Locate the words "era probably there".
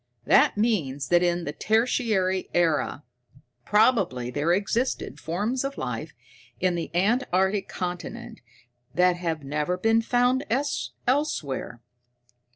2.55-4.51